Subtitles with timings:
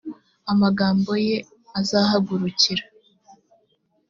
[0.51, 1.43] amagambo ye i
[1.79, 2.83] azahagurukira